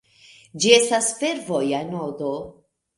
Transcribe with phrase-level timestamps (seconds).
[0.63, 2.37] Ĝi estas fervoja nodo.